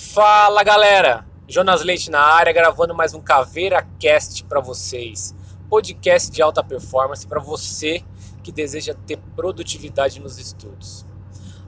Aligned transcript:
Fala 0.00 0.62
galera, 0.62 1.26
Jonas 1.48 1.82
Leite 1.82 2.08
na 2.08 2.20
área 2.20 2.52
gravando 2.52 2.94
mais 2.94 3.14
um 3.14 3.20
Caveira 3.20 3.82
Cast 3.98 4.44
para 4.44 4.60
vocês. 4.60 5.34
Podcast 5.68 6.30
de 6.30 6.40
alta 6.40 6.62
performance 6.62 7.26
para 7.26 7.40
você 7.40 8.04
que 8.44 8.52
deseja 8.52 8.94
ter 8.94 9.18
produtividade 9.34 10.20
nos 10.20 10.38
estudos. 10.38 11.04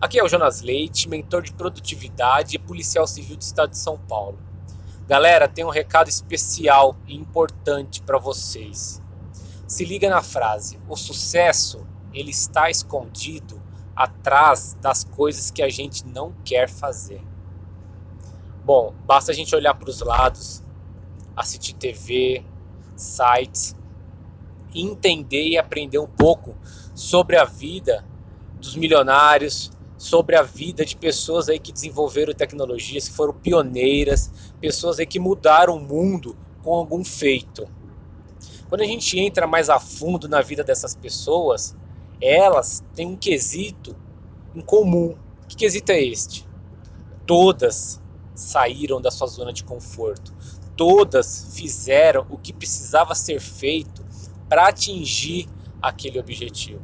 Aqui 0.01 0.16
é 0.16 0.22
o 0.22 0.29
Jonas 0.29 0.61
Leite, 0.61 1.08
mentor 1.08 1.43
de 1.43 1.53
produtividade 1.53 2.54
e 2.54 2.58
policial 2.61 3.04
civil 3.04 3.36
do 3.36 3.43
estado 3.43 3.70
de 3.70 3.79
São 3.79 3.98
Paulo. 3.98 4.38
Galera, 5.08 5.48
tem 5.48 5.64
um 5.64 5.70
recado 5.70 6.08
especial 6.08 6.96
e 7.08 7.16
importante 7.16 8.00
para 8.00 8.16
vocês. 8.16 9.02
Se 9.66 9.84
liga 9.84 10.08
na 10.08 10.22
frase: 10.22 10.78
o 10.88 10.94
sucesso 10.94 11.84
ele 12.12 12.30
está 12.30 12.70
escondido 12.70 13.60
atrás 13.96 14.78
das 14.80 15.02
coisas 15.02 15.50
que 15.50 15.64
a 15.64 15.68
gente 15.68 16.06
não 16.06 16.32
quer 16.44 16.68
fazer. 16.68 17.20
Bom, 18.72 18.94
basta 19.04 19.32
a 19.32 19.34
gente 19.34 19.52
olhar 19.52 19.74
para 19.74 19.90
os 19.90 20.00
lados, 20.00 20.62
assistir 21.34 21.74
TV, 21.74 22.44
sites, 22.94 23.74
entender 24.72 25.43
e 25.43 25.58
aprender 25.58 25.98
um 25.98 26.06
pouco 26.06 26.54
sobre 26.94 27.36
a 27.36 27.44
vida 27.44 28.06
dos 28.60 28.76
milionários, 28.76 29.72
sobre 29.98 30.36
a 30.36 30.43
vida 30.43 30.84
de 30.84 30.96
pessoas 30.96 31.48
aí 31.48 31.58
que 31.58 31.72
desenvolveram 31.72 32.33
tecnologias, 32.33 33.08
que 33.08 33.14
foram 33.16 33.34
pioneiras, 33.34 34.30
pessoas 34.60 35.00
aí 35.00 35.06
que 35.06 35.18
mudaram 35.18 35.77
o 35.77 35.80
mundo 35.80 36.36
com 36.62 36.72
algum 36.72 37.05
feito. 37.05 37.68
Quando 38.68 38.82
a 38.82 38.86
gente 38.86 39.18
entra 39.18 39.48
mais 39.48 39.68
a 39.68 39.80
fundo 39.80 40.28
na 40.28 40.42
vida 40.42 40.62
dessas 40.62 40.94
pessoas, 40.94 41.77
elas 42.22 42.84
têm 42.94 43.08
um 43.08 43.16
quesito 43.16 43.96
em 44.55 44.60
comum. 44.60 45.16
Que 45.48 45.56
quesito 45.56 45.91
é 45.91 46.00
este? 46.00 46.48
Todas 47.27 48.00
saíram 48.41 49.00
da 49.00 49.11
sua 49.11 49.27
zona 49.27 49.53
de 49.53 49.62
conforto. 49.62 50.34
Todas 50.77 51.52
fizeram 51.52 52.27
o 52.30 52.38
que 52.38 52.52
precisava 52.52 53.14
ser 53.14 53.41
feito 53.41 54.05
para 54.48 54.69
atingir 54.69 55.48
aquele 55.80 56.19
objetivo. 56.19 56.83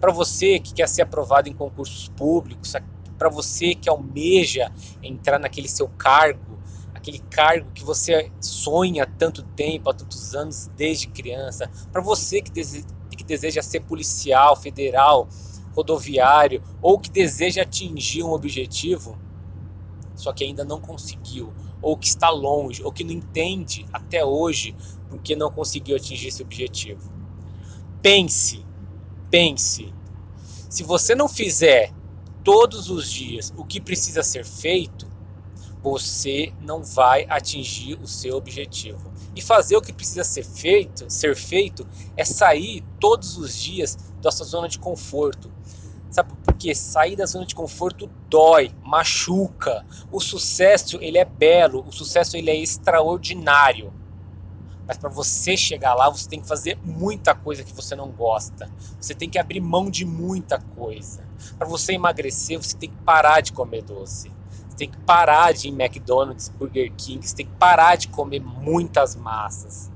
Para 0.00 0.12
você 0.12 0.58
que 0.58 0.74
quer 0.74 0.88
ser 0.88 1.02
aprovado 1.02 1.48
em 1.48 1.52
concursos 1.52 2.08
públicos, 2.08 2.74
para 3.16 3.28
você 3.28 3.74
que 3.74 3.88
almeja 3.88 4.70
entrar 5.02 5.38
naquele 5.38 5.68
seu 5.68 5.88
cargo, 5.88 6.58
aquele 6.94 7.18
cargo 7.18 7.70
que 7.72 7.84
você 7.84 8.30
sonha 8.40 9.04
há 9.04 9.06
tanto 9.06 9.42
tempo, 9.42 9.88
há 9.88 9.94
tantos 9.94 10.34
anos, 10.34 10.70
desde 10.76 11.08
criança, 11.08 11.70
para 11.90 12.02
você 12.02 12.42
que, 12.42 12.50
que 12.52 13.24
deseja 13.24 13.62
ser 13.62 13.80
policial 13.80 14.54
federal, 14.54 15.28
rodoviário 15.72 16.62
ou 16.80 16.98
que 16.98 17.10
deseja 17.10 17.62
atingir 17.62 18.22
um 18.22 18.32
objetivo, 18.32 19.18
só 20.16 20.32
que 20.32 20.42
ainda 20.42 20.64
não 20.64 20.80
conseguiu, 20.80 21.52
ou 21.80 21.96
que 21.96 22.08
está 22.08 22.30
longe, 22.30 22.82
ou 22.82 22.90
que 22.90 23.04
não 23.04 23.12
entende 23.12 23.86
até 23.92 24.24
hoje 24.24 24.74
porque 25.08 25.36
não 25.36 25.50
conseguiu 25.50 25.96
atingir 25.96 26.28
esse 26.28 26.42
objetivo. 26.42 27.12
Pense, 28.02 28.64
pense. 29.30 29.92
Se 30.68 30.82
você 30.82 31.14
não 31.14 31.28
fizer 31.28 31.92
todos 32.42 32.90
os 32.90 33.10
dias 33.10 33.52
o 33.56 33.64
que 33.64 33.80
precisa 33.80 34.22
ser 34.22 34.44
feito, 34.44 35.06
você 35.82 36.52
não 36.60 36.82
vai 36.82 37.26
atingir 37.28 37.98
o 38.02 38.06
seu 38.06 38.36
objetivo. 38.36 39.12
E 39.34 39.40
fazer 39.40 39.76
o 39.76 39.82
que 39.82 39.92
precisa 39.92 40.24
ser 40.24 40.42
feito, 40.42 41.08
ser 41.08 41.36
feito 41.36 41.86
é 42.16 42.24
sair 42.24 42.82
todos 42.98 43.36
os 43.36 43.56
dias 43.56 43.96
da 44.20 44.30
sua 44.32 44.46
zona 44.46 44.68
de 44.68 44.78
conforto, 44.78 45.52
Sabe 46.10 46.32
por 46.56 46.58
quê? 46.58 46.74
Sair 46.74 47.14
da 47.14 47.26
zona 47.26 47.44
de 47.44 47.54
conforto 47.54 48.10
dói, 48.30 48.72
machuca. 48.82 49.84
O 50.10 50.20
sucesso, 50.20 50.98
ele 51.00 51.18
é 51.18 51.24
belo, 51.24 51.86
o 51.86 51.92
sucesso 51.92 52.36
ele 52.36 52.50
é 52.50 52.56
extraordinário. 52.56 53.92
Mas 54.88 54.96
para 54.96 55.10
você 55.10 55.56
chegar 55.56 55.94
lá, 55.94 56.08
você 56.08 56.28
tem 56.28 56.40
que 56.40 56.48
fazer 56.48 56.78
muita 56.82 57.34
coisa 57.34 57.62
que 57.62 57.74
você 57.74 57.94
não 57.94 58.10
gosta. 58.10 58.70
Você 58.98 59.14
tem 59.14 59.28
que 59.28 59.38
abrir 59.38 59.60
mão 59.60 59.90
de 59.90 60.04
muita 60.04 60.58
coisa. 60.58 61.24
Para 61.58 61.66
você 61.66 61.92
emagrecer, 61.92 62.56
você 62.56 62.76
tem 62.76 62.88
que 62.88 62.96
parar 63.04 63.40
de 63.40 63.52
comer 63.52 63.82
doce. 63.82 64.32
Você 64.68 64.76
tem 64.76 64.88
que 64.88 64.98
parar 64.98 65.52
de 65.52 65.68
ir 65.68 65.72
em 65.72 65.74
McDonald's, 65.74 66.48
Burger 66.48 66.92
King, 66.96 67.26
você 67.26 67.34
tem 67.34 67.46
que 67.46 67.56
parar 67.58 67.96
de 67.96 68.08
comer 68.08 68.40
muitas 68.40 69.16
massas. 69.16 69.90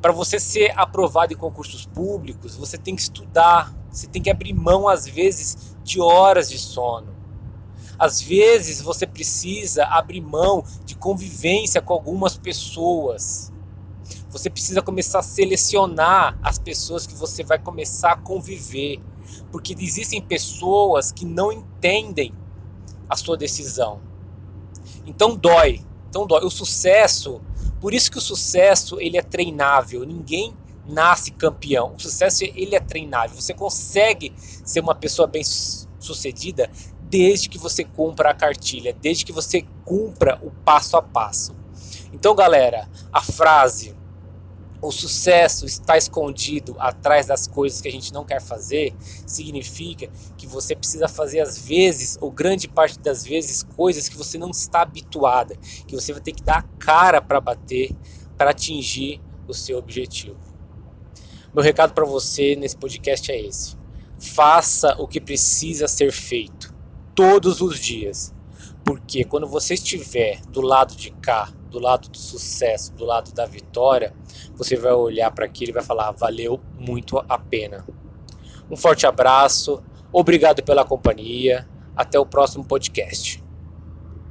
Para 0.00 0.12
você 0.12 0.40
ser 0.40 0.72
aprovado 0.76 1.32
em 1.32 1.36
concursos 1.36 1.86
públicos, 1.86 2.56
você 2.56 2.76
tem 2.76 2.96
que 2.96 3.02
estudar, 3.02 3.72
você 3.92 4.06
tem 4.06 4.22
que 4.22 4.30
abrir 4.30 4.54
mão, 4.54 4.88
às 4.88 5.06
vezes, 5.06 5.76
de 5.84 6.00
horas 6.00 6.48
de 6.48 6.58
sono. 6.58 7.14
Às 7.98 8.20
vezes 8.20 8.80
você 8.80 9.06
precisa 9.06 9.84
abrir 9.84 10.22
mão 10.22 10.64
de 10.84 10.96
convivência 10.96 11.80
com 11.80 11.92
algumas 11.92 12.36
pessoas. 12.36 13.52
Você 14.30 14.48
precisa 14.48 14.80
começar 14.80 15.18
a 15.18 15.22
selecionar 15.22 16.38
as 16.42 16.58
pessoas 16.58 17.06
que 17.06 17.14
você 17.14 17.44
vai 17.44 17.58
começar 17.58 18.12
a 18.12 18.16
conviver. 18.16 19.00
Porque 19.52 19.76
existem 19.78 20.20
pessoas 20.22 21.12
que 21.12 21.24
não 21.24 21.52
entendem 21.52 22.34
a 23.08 23.16
sua 23.16 23.36
decisão. 23.36 24.00
Então 25.06 25.36
dói. 25.36 25.84
Então 26.08 26.26
dói. 26.26 26.44
O 26.44 26.50
sucesso, 26.50 27.42
por 27.80 27.92
isso 27.92 28.10
que 28.10 28.18
o 28.18 28.22
sucesso 28.22 28.98
ele 29.00 29.18
é 29.18 29.22
treinável. 29.22 30.04
Ninguém 30.04 30.56
nasce 30.86 31.30
campeão. 31.30 31.94
O 31.94 32.00
sucesso 32.00 32.44
ele 32.44 32.74
é 32.74 32.80
treinável. 32.80 33.40
Você 33.40 33.54
consegue 33.54 34.32
ser 34.36 34.80
uma 34.80 34.94
pessoa 34.94 35.26
bem 35.26 35.42
sucedida 35.44 36.70
desde 37.02 37.48
que 37.48 37.58
você 37.58 37.84
cumpra 37.84 38.30
a 38.30 38.34
cartilha, 38.34 38.96
desde 39.00 39.24
que 39.24 39.32
você 39.32 39.64
cumpra 39.84 40.38
o 40.42 40.50
passo 40.50 40.96
a 40.96 41.02
passo. 41.02 41.54
Então, 42.12 42.34
galera, 42.34 42.88
a 43.12 43.20
frase 43.20 43.94
o 44.82 44.90
sucesso 44.90 45.64
está 45.64 45.96
escondido 45.96 46.74
atrás 46.76 47.26
das 47.26 47.46
coisas 47.46 47.80
que 47.80 47.86
a 47.86 47.90
gente 47.92 48.12
não 48.12 48.24
quer 48.24 48.42
fazer, 48.42 48.92
significa 49.24 50.10
que 50.36 50.44
você 50.44 50.74
precisa 50.74 51.06
fazer 51.06 51.38
às 51.38 51.56
vezes, 51.56 52.18
ou 52.20 52.32
grande 52.32 52.66
parte 52.66 52.98
das 52.98 53.24
vezes, 53.24 53.62
coisas 53.62 54.08
que 54.08 54.16
você 54.16 54.36
não 54.36 54.50
está 54.50 54.82
habituada, 54.82 55.54
que 55.86 55.94
você 55.94 56.12
vai 56.12 56.20
ter 56.20 56.32
que 56.32 56.42
dar 56.42 56.58
a 56.58 56.62
cara 56.84 57.22
para 57.22 57.40
bater 57.40 57.94
para 58.36 58.50
atingir 58.50 59.20
o 59.46 59.54
seu 59.54 59.78
objetivo. 59.78 60.51
Meu 61.54 61.62
recado 61.62 61.92
para 61.92 62.06
você 62.06 62.56
nesse 62.56 62.74
podcast 62.74 63.30
é 63.30 63.38
esse: 63.38 63.76
faça 64.18 64.96
o 64.98 65.06
que 65.06 65.20
precisa 65.20 65.86
ser 65.86 66.10
feito 66.10 66.74
todos 67.14 67.60
os 67.60 67.78
dias, 67.78 68.34
porque 68.82 69.22
quando 69.22 69.46
você 69.46 69.74
estiver 69.74 70.40
do 70.46 70.62
lado 70.62 70.96
de 70.96 71.10
cá, 71.10 71.52
do 71.70 71.78
lado 71.78 72.08
do 72.08 72.16
sucesso, 72.16 72.94
do 72.94 73.04
lado 73.04 73.32
da 73.32 73.44
vitória, 73.44 74.14
você 74.54 74.76
vai 74.76 74.92
olhar 74.92 75.30
para 75.30 75.44
aquilo 75.44 75.72
e 75.72 75.74
vai 75.74 75.82
falar: 75.82 76.10
valeu 76.12 76.58
muito 76.78 77.18
a 77.28 77.38
pena. 77.38 77.84
Um 78.70 78.76
forte 78.76 79.06
abraço, 79.06 79.82
obrigado 80.10 80.62
pela 80.62 80.86
companhia, 80.86 81.68
até 81.94 82.18
o 82.18 82.24
próximo 82.24 82.64
podcast. 82.64 83.41